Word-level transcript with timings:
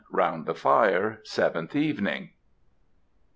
ROUND 0.11 0.47
THE 0.47 0.55
FIRE. 0.55 1.19
SEVENTH 1.25 1.75
EVENING. 1.75 2.31